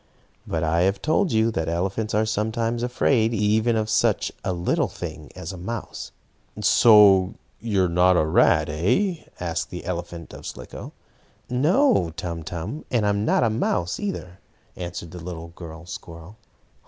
[0.47, 4.87] But I have told you that elephants are sometimes afraid of even such a little
[4.87, 6.11] thing as a mouse.
[6.59, 10.93] "So you are not a rat, eh?" asked the elephant of Slicko.
[11.51, 14.39] "No, Tum Tum, and I'm not a mouse, either,"
[14.75, 16.37] answered the little girl squirrel.